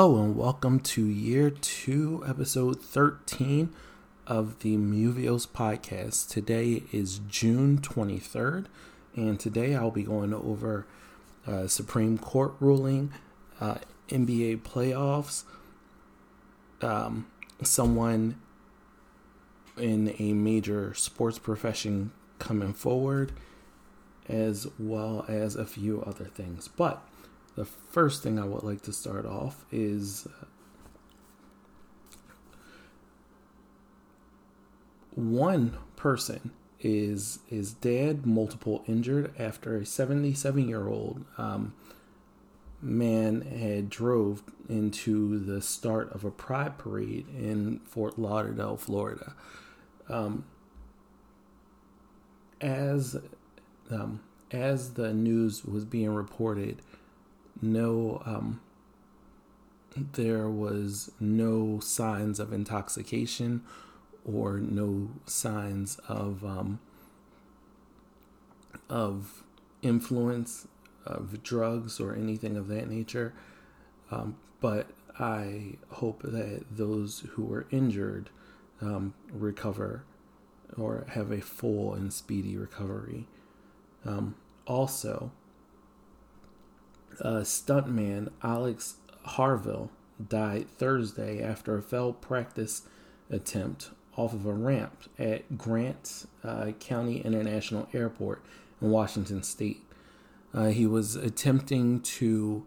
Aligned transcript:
Hello, 0.00 0.22
and 0.22 0.36
welcome 0.36 0.78
to 0.78 1.04
year 1.04 1.50
two, 1.50 2.22
episode 2.24 2.80
13 2.80 3.70
of 4.28 4.60
the 4.60 4.76
Muvios 4.76 5.44
podcast. 5.44 6.28
Today 6.28 6.84
is 6.92 7.18
June 7.26 7.78
23rd, 7.78 8.66
and 9.16 9.40
today 9.40 9.74
I'll 9.74 9.90
be 9.90 10.04
going 10.04 10.32
over 10.32 10.86
uh, 11.48 11.66
Supreme 11.66 12.16
Court 12.16 12.54
ruling, 12.60 13.12
uh, 13.60 13.78
NBA 14.08 14.62
playoffs, 14.62 15.42
um, 16.80 17.26
someone 17.64 18.40
in 19.76 20.14
a 20.20 20.32
major 20.32 20.94
sports 20.94 21.40
profession 21.40 22.12
coming 22.38 22.72
forward, 22.72 23.32
as 24.28 24.68
well 24.78 25.24
as 25.26 25.56
a 25.56 25.66
few 25.66 26.02
other 26.02 26.26
things. 26.26 26.68
But 26.68 27.02
the 27.58 27.64
first 27.64 28.22
thing 28.22 28.38
I 28.38 28.44
would 28.44 28.62
like 28.62 28.82
to 28.82 28.92
start 28.92 29.26
off 29.26 29.64
is 29.72 30.28
uh, 30.28 30.44
one 35.16 35.76
person 35.96 36.52
is 36.80 37.40
is 37.50 37.72
dead, 37.72 38.24
multiple 38.24 38.84
injured 38.86 39.34
after 39.40 39.76
a 39.76 39.84
77 39.84 40.68
year 40.68 40.86
old 40.86 41.24
um, 41.36 41.74
man 42.80 43.40
had 43.40 43.90
drove 43.90 44.44
into 44.68 45.40
the 45.40 45.60
start 45.60 46.12
of 46.12 46.24
a 46.24 46.30
pride 46.30 46.78
parade 46.78 47.26
in 47.30 47.80
Fort 47.80 48.20
Lauderdale, 48.20 48.76
Florida. 48.76 49.34
Um, 50.08 50.44
as 52.60 53.16
um, 53.90 54.20
as 54.52 54.94
the 54.94 55.12
news 55.12 55.64
was 55.64 55.84
being 55.84 56.10
reported, 56.10 56.82
no 57.60 58.22
um, 58.24 58.60
there 60.12 60.48
was 60.48 61.10
no 61.18 61.80
signs 61.80 62.38
of 62.38 62.52
intoxication 62.52 63.62
or 64.24 64.58
no 64.58 65.10
signs 65.26 65.98
of 66.08 66.44
um, 66.44 66.78
of 68.88 69.42
influence 69.82 70.66
of 71.06 71.42
drugs 71.42 72.00
or 72.00 72.14
anything 72.14 72.56
of 72.56 72.68
that 72.68 72.88
nature. 72.88 73.32
Um, 74.10 74.36
but 74.60 74.88
I 75.18 75.76
hope 75.90 76.22
that 76.22 76.64
those 76.70 77.24
who 77.30 77.44
were 77.44 77.66
injured 77.70 78.30
um, 78.80 79.14
recover 79.32 80.04
or 80.76 81.06
have 81.10 81.30
a 81.30 81.40
full 81.40 81.94
and 81.94 82.12
speedy 82.12 82.56
recovery. 82.56 83.26
Um, 84.04 84.36
also, 84.66 85.32
uh, 87.22 87.40
stuntman 87.40 88.30
Alex 88.42 88.96
Harvill 89.26 89.90
died 90.26 90.68
Thursday 90.68 91.42
after 91.42 91.76
a 91.76 91.82
failed 91.82 92.20
practice 92.20 92.82
attempt 93.30 93.90
off 94.16 94.32
of 94.32 94.46
a 94.46 94.52
ramp 94.52 95.08
at 95.18 95.56
Grant 95.56 96.26
uh, 96.42 96.72
County 96.80 97.20
International 97.20 97.88
Airport 97.92 98.42
in 98.80 98.90
Washington 98.90 99.42
State. 99.42 99.84
Uh, 100.52 100.66
he 100.66 100.86
was 100.86 101.14
attempting 101.14 102.00
to 102.00 102.66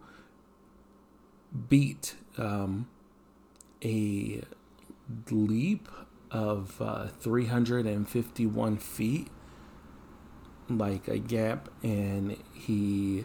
beat 1.68 2.14
um, 2.38 2.88
a 3.84 4.42
leap 5.30 5.88
of 6.30 6.80
uh, 6.80 7.08
351 7.08 8.76
feet, 8.78 9.28
like 10.70 11.06
a 11.08 11.18
gap, 11.18 11.68
and 11.82 12.38
he 12.54 13.24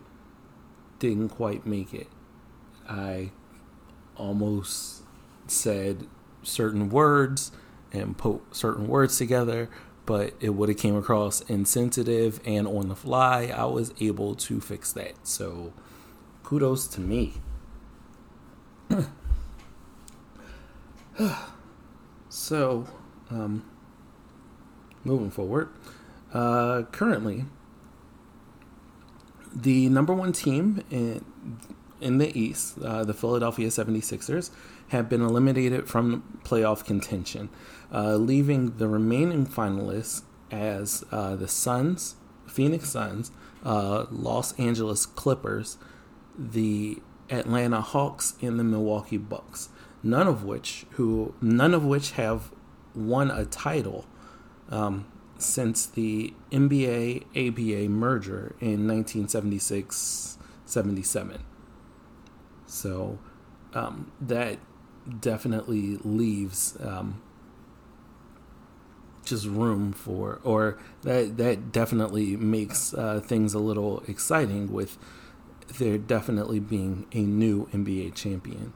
didn't 1.00 1.30
quite 1.30 1.66
make 1.66 1.94
it. 1.94 2.08
I 2.88 3.32
almost 4.16 5.04
said 5.48 6.08
certain 6.44 6.90
words 6.90 7.52
and 7.92 8.18
put 8.18 8.42
certain 8.56 8.88
words 8.88 9.18
together, 9.18 9.70
but 10.06 10.34
it 10.40 10.52
would 10.52 10.70
have 10.70 10.78
came 10.78 10.96
across 10.96 11.42
insensitive 11.42 12.40
and 12.46 12.68
on 12.68 12.88
the 12.90 12.96
fly. 12.96 13.54
I 13.56 13.66
was 13.66 13.94
able 14.00 14.36
to 14.36 14.62
fix 14.62 14.92
that. 14.94 15.28
So 15.28 15.74
kudos 16.44 16.88
to 16.88 17.02
me. 17.02 17.34
so, 22.30 22.88
um, 23.30 23.66
moving 25.04 25.30
forward, 25.30 25.70
uh, 26.34 26.84
currently 26.92 27.46
the 29.62 29.90
number 29.90 30.14
one 30.14 30.34
team 30.34 30.84
in, 30.92 31.26
in 32.00 32.18
the 32.20 32.38
East, 32.38 32.78
uh, 32.80 33.04
the 33.04 33.14
Philadelphia 33.14 33.68
76ers, 33.68 34.52
have 34.90 35.10
been 35.10 35.22
eliminated 35.22 35.88
from 35.88 36.40
playoff 36.44 36.86
contention, 36.86 37.50
uh, 37.94 38.16
leaving 38.16 38.78
the 38.78 38.88
remaining 38.88 39.46
finalists 39.46 40.22
as 40.52 41.04
uh, 41.12 41.36
the 41.36 41.48
Suns, 41.48 42.16
Phoenix 42.46 42.90
Suns, 42.90 43.32
uh, 43.66 44.06
Los 44.12 44.58
Angeles 44.60 45.06
Clippers, 45.06 45.78
the 46.38 47.00
Atlanta 47.30 47.82
Hawks, 47.82 48.36
and 48.42 48.60
the 48.60 48.64
Milwaukee 48.64 49.18
Bucks. 49.18 49.70
None 50.04 50.28
of 50.28 50.44
which 50.44 50.86
who 50.92 51.34
none 51.42 51.74
of 51.74 51.84
which 51.84 52.12
have 52.12 52.52
won 52.96 53.32
a 53.32 53.46
title 53.46 54.06
um, 54.70 55.06
since 55.40 55.86
the 55.86 56.34
NBA 56.52 57.24
ABA 57.36 57.90
merger 57.90 58.56
in 58.60 58.88
1976 58.88 60.38
77. 60.66 61.44
So 62.66 63.20
um, 63.74 64.12
that 64.20 64.60
definitely 65.20 65.98
leaves 66.04 66.78
um, 66.82 67.22
just 69.24 69.46
room 69.46 69.94
for, 69.94 70.40
or 70.44 70.78
that 71.04 71.38
that 71.38 71.72
definitely 71.72 72.36
makes 72.36 72.94
uh, 72.94 73.20
things 73.20 73.54
a 73.54 73.60
little 73.60 74.04
exciting 74.08 74.72
with 74.72 74.98
there 75.80 75.98
definitely 75.98 76.60
being 76.60 77.06
a 77.14 77.22
new 77.22 77.68
NBA 77.68 78.16
champion. 78.16 78.74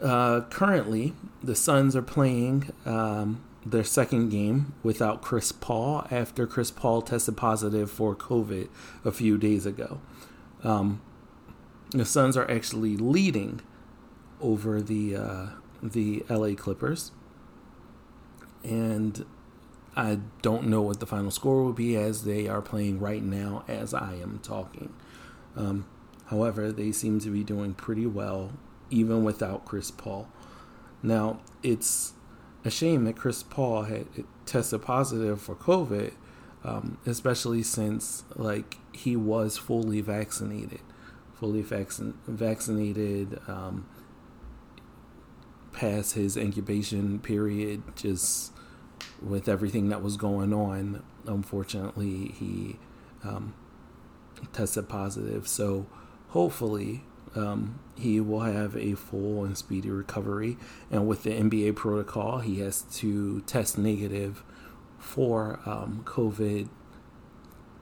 Uh, 0.00 0.42
currently, 0.42 1.14
the 1.42 1.54
Suns 1.54 1.96
are 1.96 2.02
playing 2.02 2.70
um, 2.84 3.42
their 3.66 3.84
second 3.84 4.28
game 4.28 4.72
without 4.82 5.22
Chris 5.22 5.50
Paul 5.50 6.06
after 6.10 6.46
Chris 6.46 6.70
Paul 6.70 7.02
tested 7.02 7.36
positive 7.36 7.90
for 7.90 8.14
COVID 8.14 8.68
a 9.04 9.10
few 9.10 9.36
days 9.36 9.66
ago. 9.66 10.00
Um, 10.62 11.02
the 11.90 12.04
Suns 12.04 12.36
are 12.36 12.48
actually 12.50 12.96
leading 12.96 13.60
over 14.40 14.80
the 14.80 15.16
uh, 15.16 15.46
the 15.82 16.24
LA 16.30 16.54
Clippers, 16.54 17.10
and 18.62 19.26
I 19.96 20.20
don't 20.42 20.68
know 20.68 20.82
what 20.82 21.00
the 21.00 21.06
final 21.06 21.30
score 21.30 21.64
will 21.64 21.72
be 21.72 21.96
as 21.96 22.24
they 22.24 22.46
are 22.46 22.62
playing 22.62 23.00
right 23.00 23.22
now 23.22 23.64
as 23.66 23.92
I 23.92 24.14
am 24.14 24.38
talking. 24.42 24.92
Um, 25.56 25.86
however, 26.26 26.70
they 26.70 26.92
seem 26.92 27.18
to 27.20 27.30
be 27.30 27.42
doing 27.42 27.74
pretty 27.74 28.06
well 28.06 28.52
even 28.90 29.24
without 29.24 29.64
Chris 29.64 29.90
Paul. 29.90 30.28
Now 31.02 31.40
it's 31.62 32.12
a 32.66 32.70
shame 32.70 33.04
that 33.04 33.16
Chris 33.16 33.44
Paul 33.44 33.84
had 33.84 34.06
tested 34.44 34.82
positive 34.82 35.40
for 35.40 35.54
COVID, 35.54 36.14
um, 36.64 36.98
especially 37.06 37.62
since 37.62 38.24
like 38.34 38.78
he 38.92 39.14
was 39.14 39.56
fully 39.56 40.00
vaccinated, 40.00 40.80
fully 41.32 41.62
vaccin- 41.62 42.14
vaccinated, 42.26 43.38
um, 43.46 43.86
past 45.72 46.14
his 46.14 46.36
incubation 46.36 47.20
period. 47.20 47.84
Just 47.94 48.52
with 49.22 49.48
everything 49.48 49.88
that 49.90 50.02
was 50.02 50.16
going 50.16 50.52
on, 50.52 51.04
unfortunately, 51.24 52.34
he 52.36 52.80
um, 53.22 53.54
tested 54.52 54.88
positive. 54.88 55.46
So 55.46 55.86
hopefully, 56.30 57.04
um, 57.36 57.78
he 57.94 58.20
will 58.20 58.40
have 58.40 58.76
a 58.76 58.94
full 58.94 59.44
and 59.44 59.56
speedy 59.56 59.90
recovery. 59.90 60.56
And 60.90 61.06
with 61.06 61.22
the 61.22 61.30
NBA 61.30 61.76
protocol, 61.76 62.38
he 62.38 62.60
has 62.60 62.82
to 62.96 63.42
test 63.42 63.78
negative 63.78 64.42
for 64.98 65.60
um, 65.66 66.02
COVID 66.04 66.68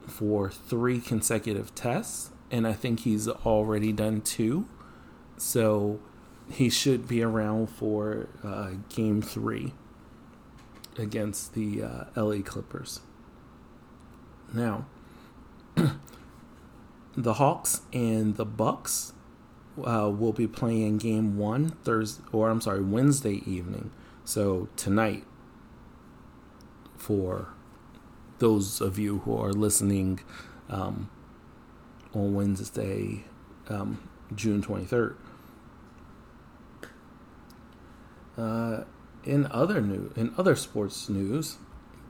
for 0.07 0.49
three 0.49 0.99
consecutive 0.99 1.73
tests. 1.73 2.31
And 2.51 2.67
I 2.67 2.73
think 2.73 3.01
he's 3.01 3.27
already 3.27 3.91
done 3.91 4.21
two. 4.21 4.67
So 5.37 5.99
he 6.49 6.69
should 6.69 7.07
be 7.07 7.23
around 7.23 7.67
for 7.67 8.29
uh, 8.43 8.71
game 8.89 9.21
three 9.21 9.73
against 10.97 11.53
the 11.53 11.83
uh, 11.83 12.03
LA 12.15 12.41
Clippers. 12.41 13.01
Now, 14.53 14.85
the 17.17 17.33
Hawks 17.33 17.81
and 17.91 18.37
the 18.37 18.45
Bucks 18.45 19.13
uh, 19.83 20.09
will 20.09 20.33
be 20.33 20.47
playing 20.47 20.97
game 20.97 21.37
one 21.37 21.69
Thursday, 21.83 22.23
or 22.31 22.49
I'm 22.49 22.61
sorry, 22.61 22.81
Wednesday 22.81 23.41
evening. 23.45 23.91
So 24.23 24.69
tonight, 24.75 25.23
for 26.97 27.49
those 28.39 28.81
of 28.81 28.97
you 28.97 29.19
who 29.19 29.37
are 29.37 29.53
listening 29.53 30.19
um, 30.69 31.09
on 32.13 32.33
Wednesday, 32.33 33.25
um, 33.69 34.07
June 34.33 34.61
23rd. 34.61 35.15
Uh, 38.37 38.83
in 39.23 39.47
other 39.47 39.81
new 39.81 40.11
in 40.15 40.33
other 40.37 40.55
sports 40.55 41.09
news, 41.09 41.57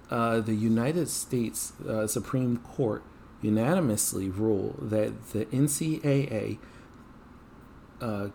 uh, 0.10 0.40
the 0.40 0.56
United 0.56 1.08
States 1.08 1.74
uh, 1.88 2.08
Supreme 2.08 2.58
Court 2.58 3.04
unanimously 3.42 4.30
ruled 4.30 4.90
that 4.90 5.30
the 5.32 5.46
NCAA 5.46 6.58
uh, 8.01 8.30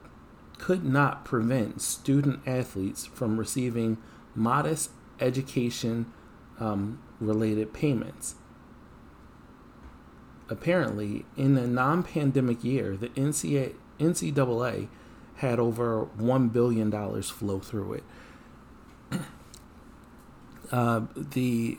could 0.58 0.84
not 0.84 1.24
prevent 1.24 1.80
student 1.80 2.40
athletes 2.46 3.06
from 3.06 3.38
receiving 3.38 3.96
modest 4.34 4.90
education 5.18 6.12
um, 6.58 7.00
related 7.18 7.72
payments. 7.72 8.34
Apparently, 10.48 11.24
in 11.36 11.56
a 11.56 11.66
non 11.66 12.02
pandemic 12.02 12.62
year, 12.62 12.96
the 12.96 13.08
NCAA, 13.10 14.88
had 15.36 15.58
over 15.58 16.06
$1 16.18 16.52
billion 16.52 17.22
flow 17.22 17.58
through 17.58 17.94
it. 17.94 18.04
Uh, 20.72 21.06
the 21.16 21.76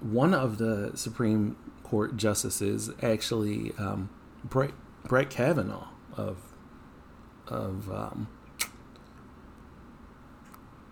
one 0.00 0.34
of 0.34 0.58
the 0.58 0.90
Supreme 0.96 1.54
Court 1.84 2.16
justices 2.16 2.90
actually 3.00 3.72
um, 3.78 4.10
Brett, 4.42 4.72
Brett 5.04 5.30
Kavanaugh 5.30 5.86
of 6.18 6.36
of 7.46 7.90
um, 7.90 8.28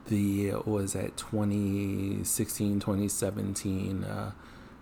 the 0.07 0.53
was 0.65 0.95
at 0.95 1.17
2016 1.17 2.81
2017 2.81 4.05
uh, 4.05 4.33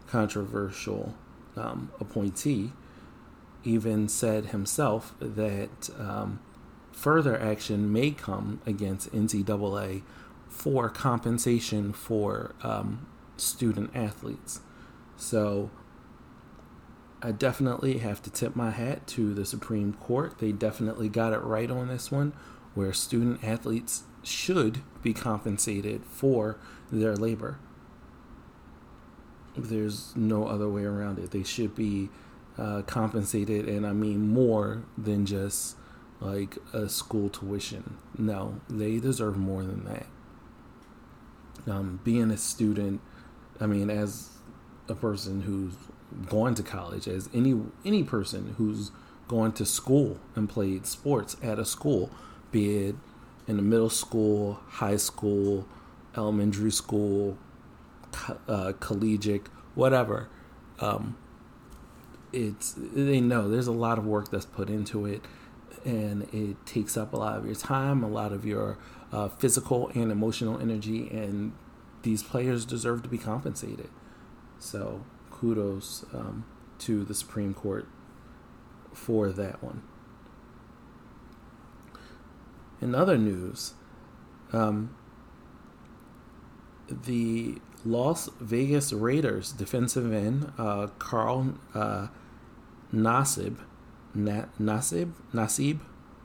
controversial 0.07 1.15
um, 1.57 1.91
appointee 1.99 2.73
even 3.65 4.09
said 4.09 4.47
himself 4.47 5.15
that 5.19 5.91
um, 5.99 6.39
further 6.93 7.41
action 7.41 7.93
may 7.93 8.11
come 8.11 8.61
against 8.67 9.11
NCAA 9.13 10.03
for 10.49 10.89
compensation 10.89 11.93
for 11.93 12.55
um, 12.63 13.07
student 13.37 13.91
athletes. 13.95 14.61
So 15.17 15.71
I 17.25 17.33
definitely 17.33 17.99
have 17.99 18.23
to 18.25 18.31
tip 18.31 18.55
my 18.55 18.71
hat 18.71 19.07
to 19.09 19.33
the 19.33 19.47
Supreme 19.47 19.95
Court. 19.95 20.39
They 20.41 20.53
definitely 20.53 21.09
got 21.09 21.33
it 21.33 21.39
right 21.39 21.71
on 21.71 21.89
this 21.89 22.13
one, 22.13 22.35
where 22.75 22.93
student 22.93 23.43
athletes 23.43 24.03
should 24.23 24.83
be 25.03 25.15
compensated 25.15 26.05
for 26.05 26.59
their 26.93 27.17
labor. 27.17 27.59
There's 29.57 30.15
no 30.15 30.47
other 30.47 30.69
way 30.69 30.85
around 30.85 31.19
it. 31.19 31.31
They 31.31 31.45
should 31.45 31.75
be 31.75 32.11
uh, 32.59 32.83
compensated, 32.83 33.71
and 33.71 33.87
I 33.87 33.93
mean 33.93 34.29
more 34.29 34.85
than 34.99 35.25
just 35.25 35.77
like 36.21 36.59
a 36.75 36.91
school 36.91 37.31
tuition. 37.31 37.97
No, 38.19 38.61
they 38.69 38.99
deserve 38.99 39.39
more 39.39 39.63
than 39.63 39.85
that. 39.87 40.07
Um, 41.73 42.01
being 42.05 42.31
a 42.31 42.37
student, 42.37 43.01
I 43.59 43.67
mean, 43.67 43.89
as 43.89 44.29
a 44.89 44.95
person 44.95 45.41
who's 45.41 45.73
going 46.29 46.55
to 46.55 46.63
college, 46.63 47.09
as 47.09 47.29
any 47.35 47.61
any 47.85 48.03
person 48.03 48.55
who's 48.59 48.91
going 49.29 49.53
to 49.53 49.65
school 49.65 50.19
and 50.35 50.49
played 50.49 50.87
sports 50.87 51.37
at 51.43 51.59
a 51.59 51.65
school, 51.65 52.11
be 52.53 52.89
it 52.89 52.97
in 53.47 53.57
the 53.57 53.63
middle 53.63 53.91
school, 53.91 54.61
high 54.69 54.97
school, 54.97 55.67
elementary 56.17 56.71
school, 56.71 57.37
uh, 58.49 58.73
collegiate, 58.81 59.49
whatever. 59.75 60.29
Um, 60.81 61.17
it's 62.33 62.75
they 62.77 63.21
know 63.21 63.49
there's 63.49 63.67
a 63.67 63.73
lot 63.73 63.99
of 63.99 64.07
work 64.07 64.31
that's 64.31 64.47
put 64.47 64.69
into 64.69 65.07
it, 65.07 65.23
and 65.85 66.23
it 66.35 66.65
takes 66.67 66.97
up 66.97 67.13
a 67.13 67.17
lot 67.17 67.39
of 67.39 67.47
your 67.47 67.55
time, 67.55 68.03
a 68.03 68.09
lot 68.09 68.33
of 68.33 68.45
your 68.45 68.79
uh, 69.13 69.29
physical 69.29 69.89
and 69.95 70.11
emotional 70.11 70.59
energy, 70.61 71.09
and 71.11 71.53
these 72.03 72.23
players 72.23 72.65
deserve 72.65 73.03
to 73.03 73.09
be 73.09 73.19
compensated. 73.19 73.89
So 74.59 75.05
kudos 75.45 76.07
um, 76.15 76.47
to 76.79 77.05
the 77.05 77.15
Supreme 77.15 77.53
Court 77.53 77.87
for 78.95 79.31
that 79.31 79.63
one. 79.63 79.83
In 82.81 82.95
other 82.95 83.19
news, 83.19 83.75
um, 84.55 84.97
the 86.89 87.59
Las 87.85 88.31
Vegas 88.41 88.95
Raiders 88.95 89.53
defensive 89.53 90.11
end 90.15 90.51
uh, 90.57 90.87
Carl 90.99 91.59
uh, 91.75 92.09
Nassib, 92.91 93.59
Na- 94.15 94.47
Nasib, 94.59 95.13
Nassib, 95.35 95.81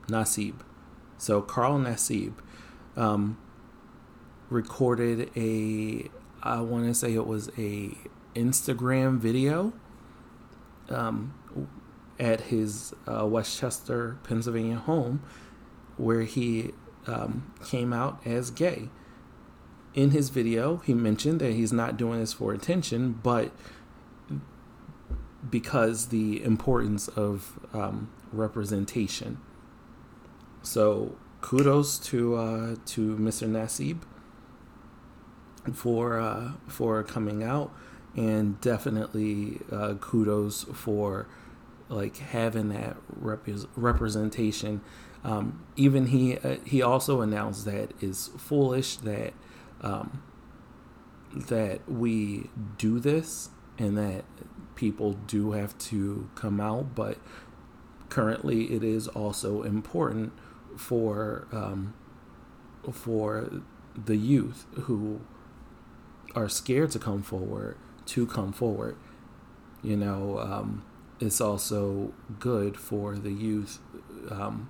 Nassib. 0.06 0.54
So 1.18 1.42
Carl 1.42 1.78
Nassib 1.78 2.32
um, 2.96 3.36
recorded 4.48 5.30
a, 5.36 6.08
I 6.42 6.62
want 6.62 6.86
to 6.86 6.94
say 6.94 7.12
it 7.12 7.26
was 7.26 7.50
a 7.58 7.94
Instagram 8.34 9.18
video 9.18 9.72
um, 10.88 11.34
at 12.18 12.42
his 12.42 12.94
uh, 13.06 13.26
West 13.26 13.58
Chester, 13.58 14.18
Pennsylvania 14.24 14.76
home 14.76 15.22
where 16.00 16.22
he 16.22 16.70
um, 17.06 17.52
came 17.64 17.92
out 17.92 18.26
as 18.26 18.50
gay. 18.50 18.88
In 19.92 20.10
his 20.10 20.30
video, 20.30 20.78
he 20.78 20.94
mentioned 20.94 21.40
that 21.40 21.52
he's 21.52 21.72
not 21.72 21.96
doing 21.96 22.20
this 22.20 22.32
for 22.32 22.52
attention, 22.52 23.18
but 23.22 23.52
because 25.48 26.08
the 26.08 26.42
importance 26.42 27.08
of 27.08 27.58
um, 27.72 28.10
representation. 28.32 29.38
So 30.62 31.16
kudos 31.40 31.98
to 31.98 32.36
uh, 32.36 32.76
to 32.86 33.16
Mr. 33.16 33.48
Nassib 33.48 34.02
for 35.74 36.20
uh, 36.20 36.52
for 36.68 37.02
coming 37.02 37.42
out, 37.42 37.72
and 38.16 38.60
definitely 38.60 39.60
uh, 39.70 39.94
kudos 39.94 40.64
for 40.72 41.26
like 41.88 42.16
having 42.18 42.68
that 42.70 42.96
rep- 43.08 43.46
representation. 43.76 44.80
Um, 45.22 45.64
even 45.76 46.06
he 46.06 46.38
uh, 46.38 46.56
he 46.64 46.80
also 46.82 47.20
announced 47.20 47.64
that 47.66 47.92
it's 48.00 48.28
foolish 48.28 48.96
that 48.98 49.34
um, 49.82 50.22
that 51.32 51.88
we 51.90 52.50
do 52.78 52.98
this 52.98 53.50
and 53.78 53.96
that 53.98 54.24
people 54.74 55.12
do 55.12 55.52
have 55.52 55.76
to 55.78 56.28
come 56.34 56.60
out, 56.60 56.94
but 56.94 57.18
currently 58.08 58.72
it 58.72 58.82
is 58.82 59.08
also 59.08 59.62
important 59.62 60.32
for 60.76 61.46
um, 61.52 61.94
for 62.90 63.62
the 63.94 64.16
youth 64.16 64.66
who 64.82 65.20
are 66.34 66.48
scared 66.48 66.90
to 66.92 66.98
come 66.98 67.22
forward 67.22 67.76
to 68.10 68.26
come 68.26 68.52
forward. 68.52 68.96
You 69.82 69.96
know, 69.96 70.38
um, 70.38 70.84
it's 71.20 71.40
also 71.40 72.12
good 72.38 72.76
for 72.76 73.16
the 73.16 73.30
youth 73.30 73.78
um, 74.30 74.68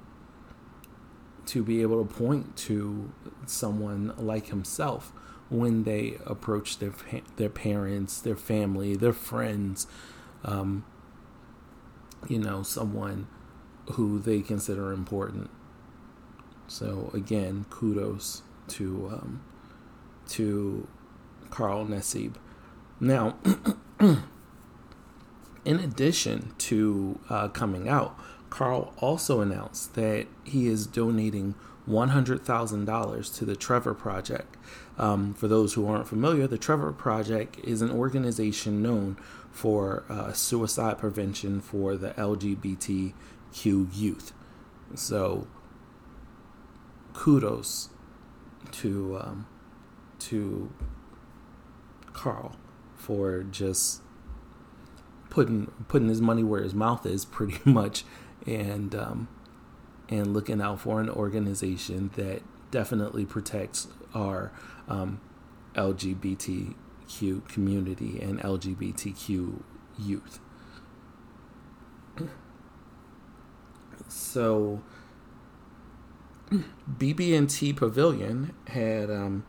to 1.46 1.64
be 1.64 1.82
able 1.82 2.04
to 2.04 2.14
point 2.14 2.56
to 2.56 3.10
someone 3.46 4.14
like 4.18 4.48
himself 4.48 5.12
when 5.48 5.84
they 5.84 6.16
approach 6.26 6.78
their 6.78 6.92
their 7.36 7.48
parents, 7.48 8.20
their 8.20 8.36
family, 8.36 8.94
their 8.94 9.12
friends, 9.12 9.86
um, 10.44 10.84
you 12.28 12.38
know, 12.38 12.62
someone 12.62 13.26
who 13.92 14.18
they 14.18 14.42
consider 14.42 14.92
important. 14.92 15.50
So 16.68 17.10
again, 17.14 17.66
kudos 17.70 18.42
to 18.68 19.10
um, 19.12 19.42
to 20.28 20.86
Carl 21.50 21.86
Nassib. 21.86 22.34
Now, 23.00 23.36
in 23.98 24.20
addition 25.64 26.54
to 26.58 27.18
uh, 27.30 27.48
coming 27.48 27.88
out, 27.88 28.18
Carl 28.50 28.92
also 28.98 29.40
announced 29.40 29.94
that 29.94 30.26
he 30.44 30.66
is 30.66 30.86
donating 30.86 31.54
$100,000 31.88 33.36
to 33.38 33.44
the 33.44 33.56
Trevor 33.56 33.94
Project. 33.94 34.56
Um, 34.98 35.32
for 35.32 35.48
those 35.48 35.74
who 35.74 35.88
aren't 35.88 36.08
familiar, 36.08 36.46
the 36.46 36.58
Trevor 36.58 36.92
Project 36.92 37.58
is 37.64 37.80
an 37.80 37.90
organization 37.90 38.82
known 38.82 39.16
for 39.50 40.04
uh, 40.08 40.32
suicide 40.32 40.98
prevention 40.98 41.60
for 41.60 41.96
the 41.96 42.10
LGBTQ 42.10 43.14
youth. 43.94 44.32
So, 44.94 45.46
kudos 47.14 47.88
to 48.72 49.18
um, 49.22 49.46
to 50.18 50.72
Carl 52.12 52.56
for 53.00 53.42
just 53.42 54.02
putting 55.30 55.66
putting 55.88 56.08
his 56.08 56.20
money 56.20 56.42
where 56.42 56.62
his 56.62 56.74
mouth 56.74 57.06
is, 57.06 57.24
pretty 57.36 57.58
much, 57.64 58.04
and 58.46 58.94
um, 58.94 59.28
and 60.08 60.34
looking 60.34 60.60
out 60.60 60.80
for 60.80 61.00
an 61.00 61.08
organization 61.08 62.10
that 62.16 62.42
definitely 62.70 63.24
protects 63.24 63.88
our 64.14 64.52
um, 64.88 65.20
LGBTQ 65.74 67.48
community 67.48 68.20
and 68.20 68.40
LGBTQ 68.40 69.62
youth. 69.98 70.40
So, 74.08 74.82
BB&T 76.52 77.72
Pavilion 77.74 78.52
had 78.66 79.10
um, 79.10 79.44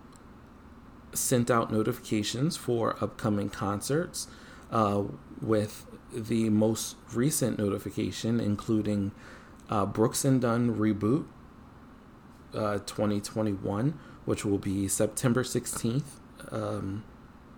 sent 1.14 1.52
out 1.52 1.72
notifications 1.72 2.58
for 2.58 2.96
upcoming 3.02 3.50
concerts, 3.50 4.28
uh, 4.72 5.04
with 5.42 5.86
the 6.14 6.50
most 6.50 6.96
recent 7.14 7.58
notification 7.58 8.40
including 8.40 9.12
uh, 9.70 9.86
Brooks 9.86 10.26
and 10.26 10.42
Dunn 10.42 10.76
reboot 10.76 11.26
uh, 12.54 12.80
2021, 12.80 13.98
which 14.26 14.44
will 14.44 14.58
be 14.58 14.88
September 14.88 15.44
16th 15.44 16.04
um, 16.52 17.04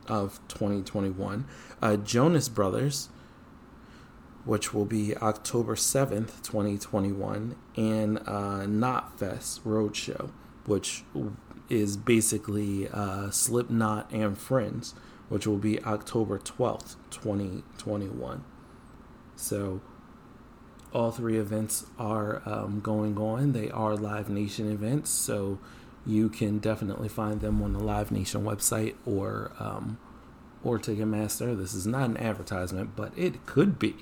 of 0.08 0.40
2021. 0.48 1.46
Uh, 1.82 1.98
Jonas 1.98 2.50
Brothers, 2.50 3.10
which 4.46 4.74
will 4.74 4.86
be 4.86 5.16
October 5.18 5.76
7th, 5.76 6.44
2021, 6.44 7.56
and 7.76 8.20
uh, 8.20 8.66
Knotfest 8.66 9.62
Roadshow, 9.62 10.30
which 10.66 11.04
is 11.74 11.98
basically 11.98 12.88
uh, 12.90 13.30
Slipknot 13.32 14.12
and 14.12 14.38
Friends, 14.38 14.94
which 15.30 15.48
will 15.48 15.58
be 15.58 15.84
October 15.84 16.40
12th, 16.40 16.96
2021. 17.10 18.44
So, 19.36 19.82
all 20.94 21.12
three 21.12 21.38
events 21.38 21.88
are 21.98 22.42
um, 22.46 22.80
going 22.80 23.18
on. 23.18 23.54
They 23.54 23.70
are 23.72 23.96
Live 23.96 24.30
Nation 24.30 24.72
events, 24.72 25.10
so 25.10 25.60
you 26.06 26.30
can 26.30 26.60
definitely 26.60 27.10
find 27.10 27.42
them 27.42 27.62
on 27.64 27.74
the 27.74 27.80
Live 27.80 28.12
Nation 28.12 28.44
website 28.44 28.96
or 29.06 29.52
um, 29.60 29.98
or 30.64 30.78
Ticketmaster. 30.78 31.58
This 31.58 31.74
is 31.74 31.88
not 31.88 32.10
an 32.10 32.18
advertisement, 32.18 32.96
but 32.96 33.12
it 33.18 33.46
could 33.46 33.80
be. 33.80 33.96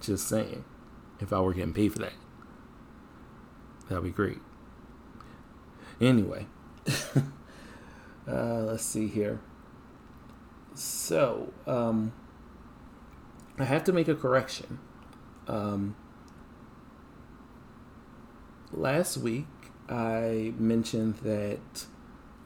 Just 0.00 0.28
saying, 0.28 0.64
if 1.20 1.32
I 1.32 1.40
were 1.40 1.52
getting 1.52 1.74
paid 1.74 1.92
for 1.92 1.98
that, 1.98 2.12
that'd 3.88 4.04
be 4.04 4.10
great. 4.10 4.38
Anyway, 6.00 6.46
uh, 8.28 8.60
let's 8.62 8.84
see 8.84 9.08
here. 9.08 9.40
So, 10.74 11.52
um, 11.66 12.12
I 13.58 13.64
have 13.64 13.84
to 13.84 13.92
make 13.92 14.08
a 14.08 14.14
correction. 14.14 14.78
Um, 15.48 15.96
last 18.72 19.16
week, 19.16 19.46
I 19.88 20.52
mentioned 20.58 21.16
that 21.16 21.86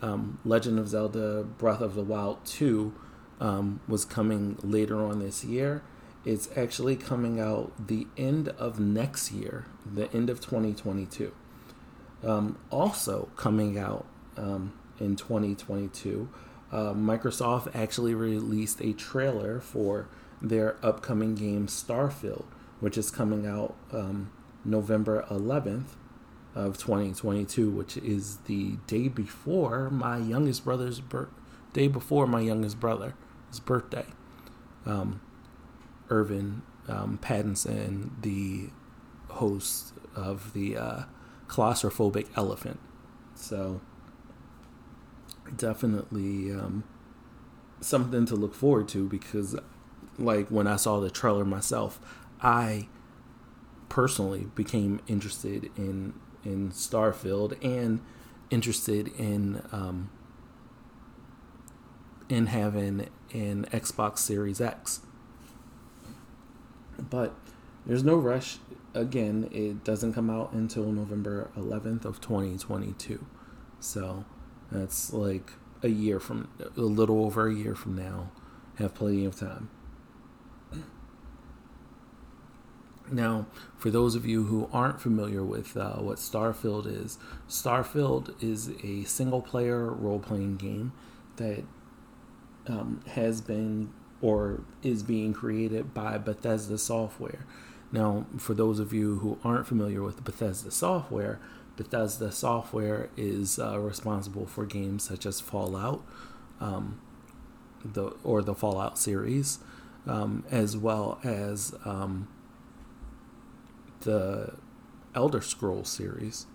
um, 0.00 0.38
Legend 0.44 0.78
of 0.78 0.88
Zelda 0.88 1.44
Breath 1.44 1.80
of 1.80 1.94
the 1.94 2.02
Wild 2.02 2.44
2 2.46 2.94
um, 3.40 3.80
was 3.88 4.04
coming 4.04 4.56
later 4.62 5.04
on 5.04 5.18
this 5.18 5.44
year. 5.44 5.82
It's 6.24 6.48
actually 6.56 6.96
coming 6.96 7.40
out 7.40 7.72
the 7.88 8.06
end 8.16 8.48
of 8.50 8.78
next 8.78 9.32
year, 9.32 9.66
the 9.84 10.12
end 10.14 10.30
of 10.30 10.40
2022. 10.40 11.32
Um, 12.24 12.58
also, 12.70 13.28
coming 13.36 13.76
out 13.78 14.06
um, 14.36 14.72
in 14.98 15.16
2022, 15.16 16.28
uh, 16.70 16.76
Microsoft 16.94 17.74
actually 17.74 18.14
released 18.14 18.80
a 18.80 18.92
trailer 18.92 19.60
for 19.60 20.08
their 20.40 20.76
upcoming 20.84 21.34
game 21.34 21.66
Starfield, 21.66 22.44
which 22.80 22.96
is 22.96 23.10
coming 23.10 23.46
out 23.46 23.74
um, 23.92 24.30
November 24.64 25.24
11th 25.30 25.94
of 26.54 26.78
2022, 26.78 27.70
which 27.70 27.96
is 27.98 28.38
the 28.46 28.76
day 28.86 29.08
before 29.08 29.90
my 29.90 30.18
youngest 30.18 30.64
brother's 30.64 31.00
birth, 31.00 31.28
day 31.72 31.88
before 31.88 32.26
my 32.26 32.40
youngest 32.40 32.80
brother's 32.80 33.14
birthday. 33.64 34.06
Um, 34.84 35.20
Irvin 36.10 36.62
um, 36.88 37.18
Pattinson, 37.22 38.10
the 38.22 38.70
host 39.34 39.94
of 40.14 40.52
the 40.52 40.76
uh, 40.76 41.02
claustrophobic 41.46 42.26
elephant. 42.36 42.80
So 43.34 43.80
definitely 45.56 46.52
um, 46.52 46.84
something 47.80 48.26
to 48.26 48.34
look 48.34 48.54
forward 48.54 48.88
to 48.88 49.08
because, 49.08 49.56
like 50.18 50.48
when 50.48 50.66
I 50.66 50.76
saw 50.76 51.00
the 51.00 51.10
trailer 51.10 51.44
myself, 51.44 52.00
I 52.40 52.88
personally 53.88 54.48
became 54.54 55.00
interested 55.06 55.70
in 55.76 56.14
in 56.44 56.70
Starfield 56.70 57.62
and 57.64 58.00
interested 58.50 59.08
in 59.18 59.62
um, 59.72 60.10
in 62.28 62.46
having 62.46 63.08
an 63.32 63.66
Xbox 63.72 64.18
Series 64.18 64.60
X. 64.60 65.00
But 66.98 67.34
there's 67.86 68.04
no 68.04 68.16
rush. 68.16 68.58
Again, 68.94 69.48
it 69.52 69.84
doesn't 69.84 70.12
come 70.12 70.30
out 70.30 70.52
until 70.52 70.84
November 70.92 71.50
11th 71.56 72.04
of 72.04 72.20
2022. 72.20 73.24
So 73.80 74.24
that's 74.74 75.12
like 75.12 75.52
a 75.82 75.88
year 75.88 76.20
from 76.20 76.48
a 76.76 76.80
little 76.80 77.24
over 77.24 77.48
a 77.48 77.54
year 77.54 77.74
from 77.74 77.96
now. 77.96 78.30
Have 78.78 78.94
plenty 78.94 79.24
of 79.24 79.38
time. 79.38 79.68
Now, 83.10 83.46
for 83.76 83.90
those 83.90 84.14
of 84.14 84.24
you 84.24 84.44
who 84.44 84.70
aren't 84.72 85.00
familiar 85.00 85.44
with 85.44 85.76
uh, 85.76 85.96
what 85.96 86.16
Starfield 86.16 86.86
is, 86.86 87.18
Starfield 87.48 88.34
is 88.42 88.70
a 88.82 89.04
single 89.04 89.42
player 89.42 89.90
role 89.90 90.18
playing 90.18 90.56
game 90.56 90.92
that 91.36 91.64
um, 92.66 93.02
has 93.08 93.40
been 93.42 93.92
or 94.22 94.62
is 94.82 95.02
being 95.02 95.32
created 95.34 95.92
by 95.92 96.16
Bethesda 96.16 96.78
Software. 96.78 97.44
Now, 97.90 98.24
for 98.38 98.54
those 98.54 98.78
of 98.78 98.94
you 98.94 99.18
who 99.18 99.38
aren't 99.44 99.66
familiar 99.66 100.02
with 100.02 100.24
Bethesda 100.24 100.70
Software, 100.70 101.38
Bethesda 101.76 102.30
Software 102.30 103.08
is 103.16 103.58
uh, 103.58 103.78
responsible 103.78 104.46
for 104.46 104.66
games 104.66 105.04
such 105.04 105.24
as 105.24 105.40
Fallout, 105.40 106.04
um, 106.60 107.00
the 107.84 108.14
or 108.22 108.42
the 108.42 108.54
Fallout 108.54 108.98
series, 108.98 109.58
um, 110.06 110.44
as 110.50 110.76
well 110.76 111.18
as 111.24 111.74
um, 111.84 112.28
the 114.00 114.54
Elder 115.14 115.40
Scrolls 115.40 115.88
series. 115.88 116.46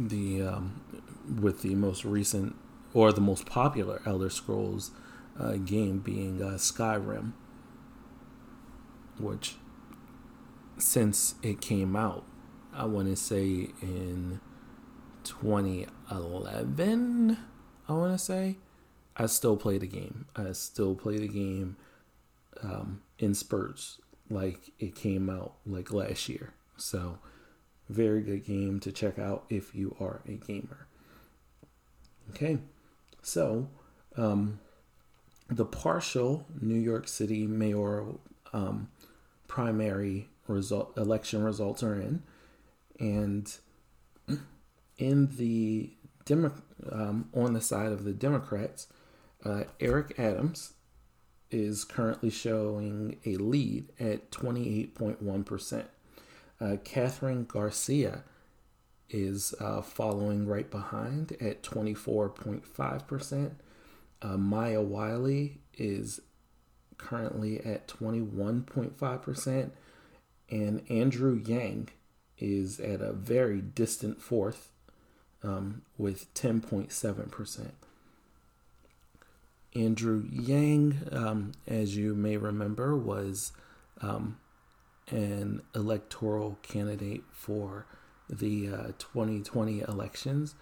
The 0.00 0.42
um, 0.42 0.80
with 1.40 1.62
the 1.62 1.74
most 1.74 2.04
recent 2.04 2.56
or 2.94 3.12
the 3.12 3.20
most 3.20 3.46
popular 3.46 4.00
Elder 4.04 4.30
Scrolls 4.30 4.90
uh, 5.38 5.52
game 5.52 5.98
being 5.98 6.42
uh, 6.42 6.56
Skyrim, 6.56 7.32
which 9.18 9.56
since 10.78 11.36
it 11.42 11.60
came 11.60 11.94
out, 11.94 12.24
I 12.74 12.86
want 12.86 13.08
to 13.08 13.16
say 13.16 13.68
in 13.82 14.40
2011, 15.24 17.36
I 17.88 17.92
want 17.92 18.12
to 18.12 18.18
say, 18.18 18.56
I 19.16 19.26
still 19.26 19.56
play 19.56 19.78
the 19.78 19.86
game. 19.86 20.26
I 20.34 20.52
still 20.52 20.94
play 20.94 21.18
the 21.18 21.28
game 21.28 21.76
um, 22.62 23.02
in 23.18 23.34
spurts 23.34 24.00
like 24.30 24.70
it 24.78 24.94
came 24.94 25.28
out 25.28 25.54
like 25.66 25.92
last 25.92 26.28
year. 26.28 26.54
So, 26.76 27.18
very 27.88 28.22
good 28.22 28.46
game 28.46 28.80
to 28.80 28.92
check 28.92 29.18
out 29.18 29.44
if 29.50 29.74
you 29.74 29.94
are 30.00 30.22
a 30.26 30.32
gamer. 30.32 30.86
Okay, 32.30 32.58
so 33.20 33.68
um, 34.16 34.60
the 35.50 35.66
partial 35.66 36.46
New 36.60 36.78
York 36.78 37.08
City 37.08 37.46
mayoral 37.46 38.20
um, 38.52 38.88
primary 39.48 40.28
result 40.48 40.96
election 40.96 41.42
results 41.42 41.82
are 41.82 42.00
in, 42.00 42.22
and 43.02 43.58
in 44.96 45.36
the 45.36 45.90
Demo- 46.24 46.62
um, 46.90 47.28
on 47.34 47.52
the 47.52 47.60
side 47.60 47.90
of 47.90 48.04
the 48.04 48.12
Democrats, 48.12 48.86
uh, 49.44 49.64
Eric 49.80 50.14
Adams 50.18 50.74
is 51.50 51.84
currently 51.84 52.30
showing 52.30 53.18
a 53.26 53.36
lead 53.36 53.88
at 53.98 54.30
28.1%. 54.30 55.84
Uh, 56.60 56.76
Kathryn 56.84 57.48
Garcia 57.48 58.22
is 59.10 59.52
uh, 59.58 59.82
following 59.82 60.46
right 60.46 60.70
behind 60.70 61.32
at 61.40 61.64
24.5%. 61.64 63.50
Uh, 64.22 64.36
Maya 64.36 64.80
Wiley 64.80 65.60
is 65.76 66.20
currently 66.98 67.58
at 67.66 67.88
21.5%. 67.88 69.70
And 70.48 70.82
Andrew 70.88 71.42
Yang 71.44 71.88
is 72.42 72.80
at 72.80 73.00
a 73.00 73.12
very 73.12 73.60
distant 73.60 74.20
fourth 74.20 74.70
um, 75.42 75.82
with 75.96 76.32
10.7%. 76.34 77.70
Andrew 79.74 80.24
Yang, 80.30 81.08
um, 81.12 81.52
as 81.66 81.96
you 81.96 82.14
may 82.14 82.36
remember, 82.36 82.96
was 82.96 83.52
um, 84.02 84.38
an 85.08 85.62
electoral 85.74 86.58
candidate 86.62 87.22
for 87.30 87.86
the 88.28 88.68
uh, 88.68 88.86
2020 88.98 89.80
elections 89.80 90.54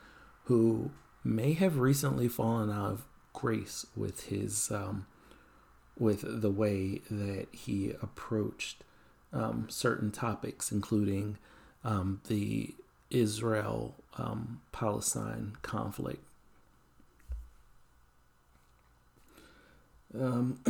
who 0.44 0.90
may 1.24 1.54
have 1.54 1.78
recently 1.78 2.28
fallen 2.28 2.70
out 2.70 2.92
of 2.92 3.04
grace 3.32 3.86
with 3.96 4.24
his 4.24 4.70
um, 4.70 5.06
with 5.98 6.40
the 6.40 6.50
way 6.50 7.00
that 7.10 7.46
he 7.52 7.90
approached 8.00 8.84
um, 9.32 9.66
certain 9.68 10.10
topics, 10.10 10.72
including 10.72 11.36
um, 11.84 12.20
the 12.28 12.74
Israel 13.10 13.96
um, 14.16 14.60
Palestine 14.72 15.56
conflict. 15.62 16.22
Um, 20.18 20.60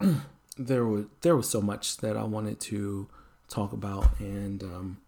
there 0.58 0.84
was 0.84 1.06
there 1.20 1.36
was 1.36 1.48
so 1.48 1.60
much 1.60 1.98
that 1.98 2.16
I 2.16 2.24
wanted 2.24 2.60
to 2.60 3.08
talk 3.48 3.72
about 3.72 4.18
and 4.18 4.62
um, 4.62 4.98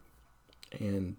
and 0.78 1.16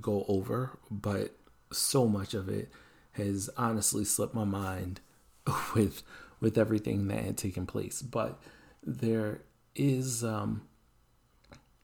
go 0.00 0.24
over, 0.28 0.78
but 0.90 1.34
so 1.72 2.06
much 2.06 2.34
of 2.34 2.48
it 2.48 2.70
has 3.12 3.50
honestly 3.56 4.04
slipped 4.04 4.34
my 4.34 4.44
mind 4.44 5.00
with 5.74 6.02
with 6.40 6.56
everything 6.56 7.08
that 7.08 7.24
had 7.24 7.36
taken 7.36 7.66
place. 7.66 8.02
But 8.02 8.40
there 8.82 9.42
is 9.74 10.24
um, 10.24 10.62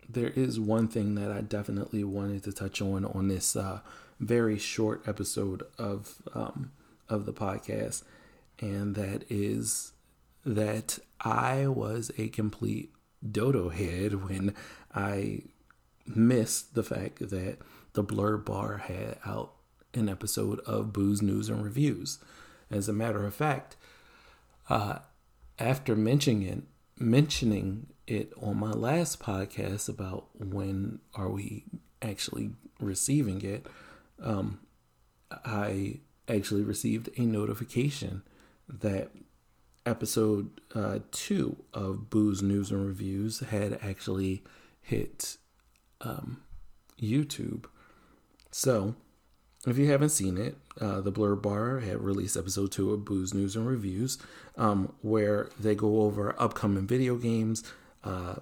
there 0.08 0.30
is 0.30 0.58
one 0.60 0.88
thing 0.88 1.14
that 1.16 1.30
I 1.30 1.40
definitely 1.40 2.04
wanted 2.04 2.44
to 2.44 2.52
touch 2.52 2.80
on 2.80 3.04
on 3.04 3.28
this 3.28 3.56
uh, 3.56 3.80
very 4.20 4.58
short 4.58 5.06
episode 5.06 5.62
of 5.78 6.22
um, 6.34 6.72
of 7.08 7.26
the 7.26 7.32
podcast, 7.32 8.02
and 8.60 8.94
that 8.94 9.24
is 9.30 9.92
that 10.44 10.98
I 11.20 11.66
was 11.66 12.10
a 12.18 12.28
complete 12.28 12.92
dodo 13.28 13.68
head 13.70 14.28
when 14.28 14.54
I 14.94 15.42
missed 16.06 16.74
the 16.74 16.82
fact 16.82 17.30
that 17.30 17.58
the 17.94 18.02
Blur 18.02 18.36
Bar 18.36 18.78
had 18.78 19.18
out 19.24 19.52
an 19.94 20.08
episode 20.08 20.60
of 20.60 20.92
Booze 20.92 21.22
News 21.22 21.48
and 21.48 21.64
Reviews. 21.64 22.18
As 22.70 22.88
a 22.88 22.92
matter 22.92 23.24
of 23.24 23.34
fact, 23.34 23.76
uh, 24.68 24.98
after 25.58 25.96
mentioning 25.96 26.42
it, 26.42 26.62
mentioning 26.98 27.86
it 28.06 28.32
on 28.40 28.58
my 28.58 28.70
last 28.70 29.20
podcast 29.20 29.88
about 29.88 30.26
when 30.38 31.00
are 31.14 31.28
we 31.28 31.64
actually 32.02 32.50
receiving 32.80 33.42
it, 33.42 33.66
um, 34.22 34.60
I 35.30 36.00
actually 36.28 36.62
received 36.62 37.10
a 37.18 37.22
notification 37.22 38.22
that 38.68 39.10
episode 39.84 40.60
uh, 40.74 40.98
two 41.12 41.56
of 41.72 42.10
Booze 42.10 42.42
News 42.42 42.70
and 42.70 42.86
Reviews 42.86 43.40
had 43.40 43.78
actually 43.82 44.42
hit 44.80 45.36
um, 46.00 46.42
YouTube. 47.00 47.66
So, 48.50 48.94
if 49.66 49.78
you 49.78 49.90
haven't 49.90 50.10
seen 50.10 50.38
it, 50.38 50.56
uh, 50.80 51.00
the 51.00 51.10
Blur 51.10 51.34
Bar 51.34 51.80
had 51.80 52.00
released 52.00 52.36
episode 52.36 52.72
two 52.72 52.92
of 52.92 53.04
Booze 53.04 53.34
News 53.34 53.56
and 53.56 53.66
Reviews, 53.66 54.18
um, 54.56 54.92
where 55.02 55.48
they 55.58 55.74
go 55.74 56.02
over 56.02 56.34
upcoming 56.40 56.86
video 56.86 57.16
games, 57.16 57.64
uh, 58.06 58.36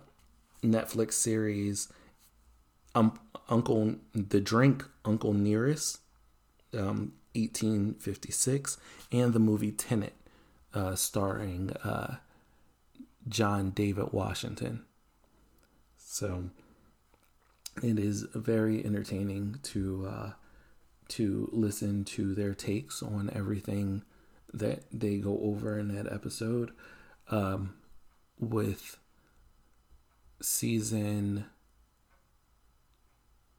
Netflix 0.63 1.15
series, 1.15 1.93
um, 2.95 3.19
Uncle 3.49 3.97
the 4.15 4.41
Drink 4.41 4.85
Uncle 5.05 5.33
Nearest, 5.33 5.99
um, 6.73 7.13
1856, 7.35 8.79
and 9.13 9.33
the 9.33 9.39
movie 9.39 9.73
Tenet, 9.73 10.15
uh, 10.73 10.95
starring 10.95 11.71
uh, 11.85 12.17
John 13.29 13.71
David 13.71 14.13
Washington. 14.13 14.85
So 15.97 16.51
it 17.83 17.99
is 17.99 18.27
very 18.35 18.85
entertaining 18.85 19.59
to 19.65 20.07
uh, 20.09 20.31
to 21.09 21.49
listen 21.53 22.05
to 22.05 22.35
their 22.35 22.55
takes 22.55 23.03
on 23.03 23.31
everything 23.35 24.03
that 24.53 24.85
they 24.93 25.19
go 25.19 25.39
over 25.43 25.79
in 25.79 25.95
that 25.95 26.11
episode. 26.11 26.71
Um, 27.31 27.75
with 28.39 28.99
season 30.45 31.47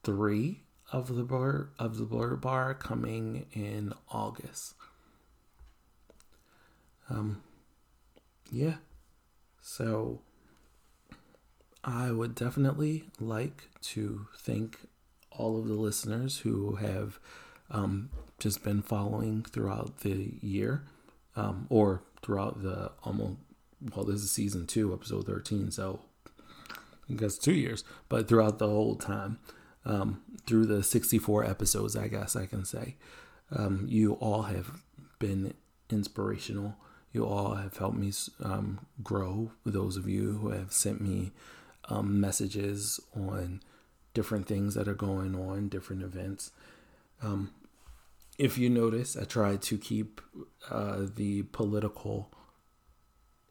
three 0.04 0.62
of 0.92 1.16
the 1.16 1.24
bar 1.24 1.70
of 1.80 1.98
the 1.98 2.06
blur 2.06 2.36
bar 2.36 2.74
coming 2.74 3.48
in 3.54 3.94
August. 4.10 4.76
Um, 7.10 7.42
yeah. 8.52 8.76
So 9.62 10.22
I 11.84 12.12
would 12.12 12.36
definitely 12.36 13.06
like 13.20 13.70
to 13.82 14.28
thank 14.38 14.80
all 15.32 15.60
of 15.60 15.68
the 15.68 15.74
listeners 15.74 16.40
who 16.40 16.76
have 16.76 17.20
um, 17.70 18.10
just 18.40 18.64
been 18.64 18.82
following 18.82 19.44
throughout 19.44 20.00
the 20.00 20.34
year 20.42 20.84
um, 21.36 21.68
or 21.70 22.04
throughout 22.22 22.62
the 22.62 22.92
almost, 23.04 23.38
well, 23.96 24.06
this 24.06 24.22
is 24.22 24.32
season 24.32 24.66
two, 24.68 24.94
episode 24.94 25.26
13. 25.26 25.72
So 25.72 26.00
I 27.10 27.14
guess 27.14 27.38
two 27.38 27.54
years, 27.54 27.84
but 28.10 28.28
throughout 28.28 28.60
the 28.60 28.68
whole 28.68 28.96
time, 28.96 29.40
um, 29.86 30.22
through 30.48 30.66
the 30.66 30.84
64 30.84 31.46
episodes, 31.46 31.96
I 31.96 32.08
guess 32.08 32.36
I 32.36 32.46
can 32.46 32.66
say, 32.66 32.96
um, 33.52 33.86
you 33.88 34.14
all 34.14 34.44
have 34.44 34.82
been 35.20 35.54
inspirational. 35.90 36.76
You 37.12 37.26
all 37.26 37.56
have 37.56 37.78
helped 37.78 37.98
me 37.98 38.12
um, 38.44 38.86
grow. 39.04 39.52
Those 39.66 39.98
of 39.98 40.10
you 40.10 40.40
who 40.40 40.50
have 40.50 40.74
sent 40.74 41.02
me 41.02 41.32
um, 41.88 42.20
messages 42.20 43.00
on 43.16 43.62
different 44.14 44.48
things 44.48 44.74
that 44.74 44.88
are 44.88 44.96
going 44.96 45.36
on, 45.36 45.70
different 45.70 46.02
events. 46.02 46.52
Um, 47.22 47.52
if 48.38 48.58
you 48.58 48.70
notice, 48.70 49.16
I 49.16 49.24
try 49.24 49.56
to 49.56 49.78
keep 49.78 50.20
uh, 50.70 51.06
the 51.16 51.44
political 51.44 52.32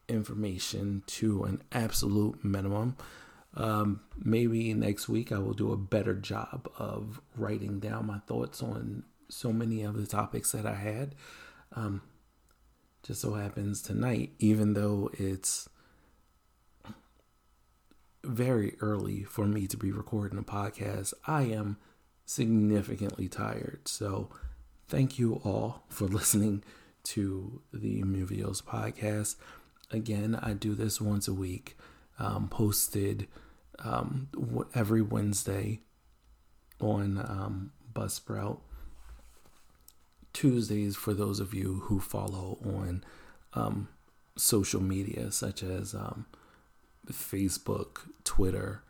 information 0.07 1.03
to 1.07 1.43
an 1.43 1.63
absolute 1.71 2.43
minimum. 2.43 2.97
Um, 3.55 4.01
maybe 4.17 4.73
next 4.73 5.07
week 5.07 5.31
I 5.31 5.39
will 5.39 5.53
do 5.53 5.71
a 5.71 5.77
better 5.77 6.13
job 6.13 6.69
of 6.77 7.21
writing 7.35 7.79
down 7.79 8.07
my 8.07 8.19
thoughts 8.19 8.61
on 8.61 9.03
so 9.29 9.53
many 9.53 9.83
of 9.83 9.95
the 9.95 10.05
topics 10.05 10.51
that 10.51 10.65
I 10.65 10.75
had. 10.75 11.15
Um, 11.73 12.01
just 13.03 13.21
so 13.21 13.33
happens 13.33 13.81
tonight, 13.81 14.31
even 14.39 14.73
though 14.73 15.09
it's 15.13 15.69
very 18.23 18.75
early 18.81 19.23
for 19.23 19.45
me 19.45 19.67
to 19.67 19.77
be 19.77 19.91
recording 19.91 20.39
a 20.39 20.43
podcast, 20.43 21.13
I 21.27 21.43
am 21.43 21.77
significantly 22.25 23.27
tired. 23.29 23.87
So, 23.87 24.29
thank 24.87 25.19
you 25.19 25.41
all 25.43 25.83
for 25.89 26.05
listening 26.07 26.63
to 27.03 27.61
the 27.71 28.01
Movios 28.01 28.63
podcast. 28.63 29.35
Again, 29.91 30.37
I 30.41 30.53
do 30.53 30.73
this 30.73 30.99
once 30.99 31.27
a 31.27 31.33
week, 31.33 31.77
um, 32.17 32.47
posted 32.49 33.27
um, 33.79 34.29
every 34.73 35.01
Wednesday 35.01 35.81
on 36.79 37.17
um, 37.17 37.71
Buzzsprout. 37.93 38.59
Tuesdays 40.33 40.95
for 40.95 41.13
those 41.13 41.39
of 41.39 41.53
you 41.53 41.81
who 41.85 41.99
follow 41.99 42.59
on 42.63 43.03
um, 43.53 43.87
social 44.35 44.81
media, 44.81 45.31
such 45.31 45.63
as 45.63 45.93
um, 45.93 46.25
Facebook, 47.11 47.99
Twitter. 48.23 48.83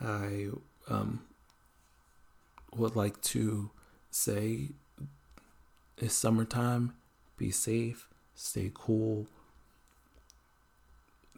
I 0.00 0.48
um, 0.88 1.24
would 2.74 2.96
like 2.96 3.20
to 3.22 3.70
say 4.10 4.70
it's 5.98 6.14
summertime. 6.14 6.94
Be 7.36 7.50
safe, 7.50 8.08
stay 8.34 8.70
cool, 8.72 9.26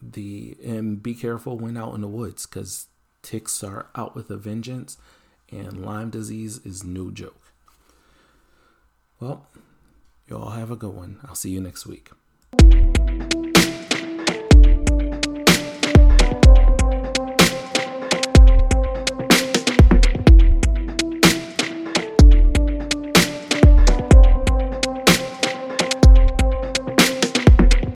the 0.03 0.57
and 0.65 1.03
be 1.03 1.15
careful 1.15 1.57
when 1.57 1.77
out 1.77 1.95
in 1.95 2.01
the 2.01 2.09
woods 2.09 2.47
because 2.47 2.87
ticks 3.23 3.63
are 3.63 3.87
out 3.95 4.15
with 4.15 4.31
a 4.31 4.37
vengeance 4.37 4.99
and 5.51 5.85
Lyme 5.85 6.11
disease 6.11 6.59
is 6.65 6.83
no 6.83 7.11
joke. 7.11 7.53
Well, 9.21 9.47
you 10.29 10.37
all 10.37 10.51
have 10.51 10.71
a 10.71 10.77
good 10.77 10.95
one. 10.95 11.21
I'll 11.25 11.35
see 11.35 11.51
you 11.51 11.61
next 11.61 11.87
week. 11.87 12.11